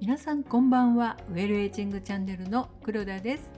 [0.00, 1.16] 皆さんこんばんは。
[1.30, 3.50] ウェルエイジングチャンネルの黒田です。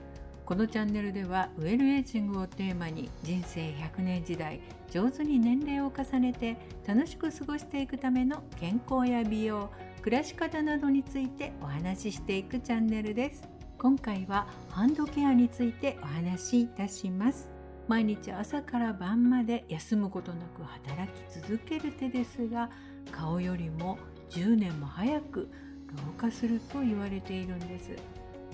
[0.45, 4.59] このチャンネルではウェルエイジングをテーマに人生100年時代
[4.91, 9.69] 上手に年齢を重ねて楽しく過ごしていくための健康や美容
[10.01, 13.47] 暮らし方などについてお話ししていくチャンネルです。
[13.77, 17.60] 今回はハンドケアについてお話しいたします。
[17.87, 22.69] 毎日朝から晩まで休むことなく働き続ける手ですが
[23.11, 23.97] 顔よりも
[24.29, 25.49] 10年も早く
[25.91, 27.91] 老化すると言われているんです。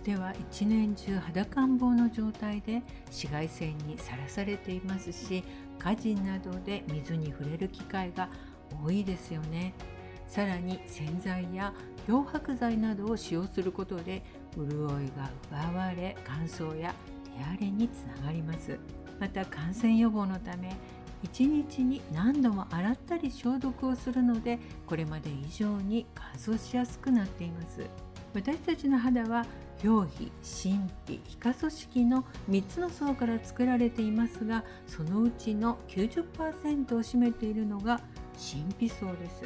[0.04, 5.44] では一年中裸ん坊の状態で紫外線にさらされていますし
[5.78, 8.30] 火事などで水に触れる機会が
[8.84, 9.74] 多いですよね。
[10.28, 11.74] さらに洗剤や
[12.06, 14.24] 漂白剤などを使用することで
[14.56, 16.94] 潤いが奪われ乾燥や
[17.38, 18.80] 手荒れにつながります。
[19.20, 20.76] また感染予防のため
[21.24, 27.86] 1日に何度も洗ったり消毒をするのでこれまで以上に乾燥しやすくなっています。
[28.34, 29.46] 私たちの肌は
[29.84, 38.00] 表皮真皮皮下組織の3つの層から作られていますがそのうちの90%を占めているのが
[38.38, 39.44] 真皮層です。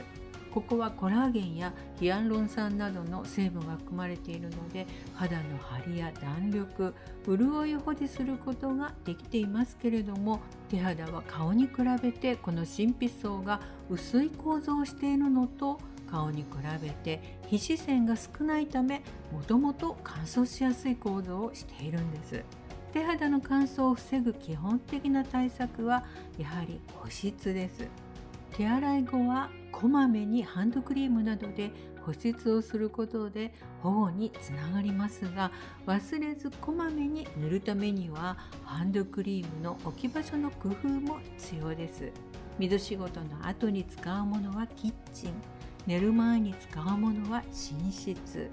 [0.53, 4.85] ここはコラーゲンやヒアルロン酸などの成分が含まれているので
[5.15, 6.93] 肌の張りや弾力
[7.25, 15.79] 潤いを保持することができていますけれども手肌は顔に比べてこの真皮層が薄い構造をしているのと
[16.09, 16.47] 顔に比
[16.81, 22.43] べて皮脂腺が少ないためもともと乾燥しやすい構造をしているんです。
[22.91, 26.03] 手肌の乾燥を防ぐ基本的な対策は
[26.37, 27.87] やはり保湿です。
[28.51, 29.49] 手洗い後は
[29.81, 31.71] こまめにハンドクリームなどで
[32.05, 33.51] 保湿をすることで
[33.81, 35.51] 保護につながりますが
[35.87, 42.11] 忘れずこまめに塗るためにはハンドクリームの置き場所の工夫も必要です。
[42.59, 45.33] 水仕事の後に使うものはキッチン。
[45.87, 48.49] 寝る前に使うものは寝室。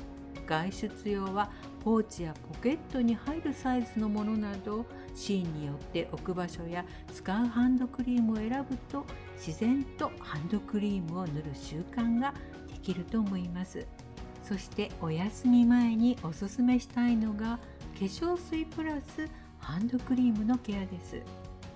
[0.48, 1.50] 外出用は
[1.84, 9.04] ポーチやポケットに入るサイズのものなどシーンによって置く場所や使うハンドクリームを選ぶと
[9.36, 12.32] 自然とハンドクリームを塗る習慣が
[12.66, 13.86] できると思います。
[14.42, 17.58] そしてお休み前におすすめしたいのが
[17.98, 19.28] 化粧水プラス
[19.58, 21.20] ハンドクリームのケアです。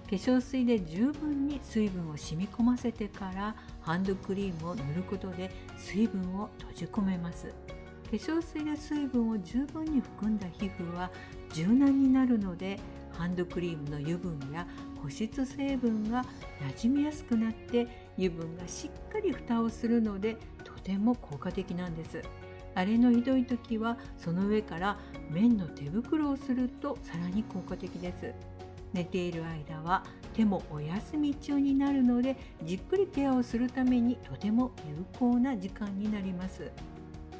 [0.09, 7.54] 化粧水で十分に水分を染み込ませてからハンドクリームを塗ることで水分を閉じ込めます。
[8.17, 11.11] 粧水で水分を十分に含んだ皮膚は
[11.53, 12.78] 柔軟になるので
[13.12, 14.67] ハンドクリームの油分や
[15.03, 16.25] 保湿成分が
[16.77, 17.87] 馴染みやすくなって
[18.17, 22.22] 油分がしっかり蓋をするのでとても効果的なんです。
[22.75, 24.99] 荒れのひどい時はその上から
[25.31, 28.33] 綿の手袋をするとさらに効果的です。
[28.93, 36.71] 寝ている間は手もお休み中になるのでじっくりケアをするためにとても有効な時間になります。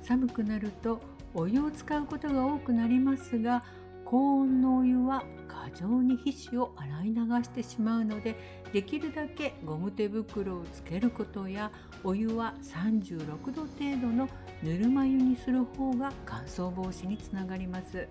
[0.02, 1.00] 寒くなると
[1.34, 3.64] お湯を使うことが多くなりますが
[4.04, 8.36] 高温のお湯は過剰に皮脂を洗い流してしまうので
[8.72, 11.70] できるだけゴム手袋をつけることや
[12.04, 14.28] お湯は36度程度の
[14.62, 18.06] ぬるま湯にする方が乾燥防止につながります。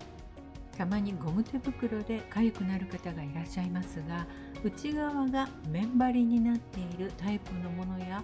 [0.76, 4.26] たまにゴム手袋で痒くなる方がいらっしゃいますが
[4.64, 8.22] 内側が綿張りになっているタイプのものや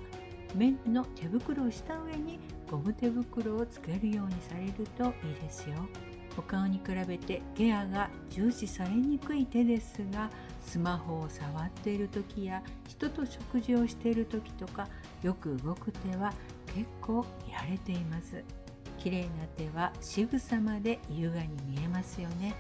[0.55, 2.39] 綿の手袋をした上に
[2.71, 5.77] ゴム手袋をつけるようにされるといいですよ。
[6.37, 10.31] お顔に比べてケアが重視されにくい手ですが
[10.65, 14.87] スマホを触っている時や人と食事をしている時とか
[15.23, 16.33] よく動く手は
[16.67, 18.45] 結構見られています。
[18.99, 22.55] 綺麗な手は仕草まで優雅に見えますよね。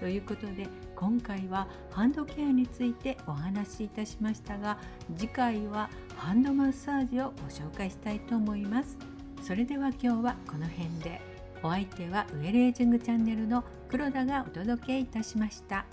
[0.00, 4.78] ということで今回はハンドケアについてお話しいたしましたが
[5.16, 8.96] 次回はハンドマッサージをご紹介したいと思います。
[9.42, 11.36] それでは今日はこの辺で。
[11.62, 15.86] お相手はウェルエイジングチャンネルの黒田がお届けいたしました。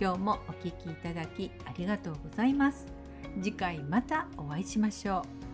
[0.00, 2.86] 今日もお聴きいただきありがとうございます。
[3.42, 5.45] 次回またお会いしましょう。